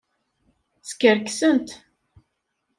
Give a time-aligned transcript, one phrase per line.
[0.89, 1.67] Skerksent.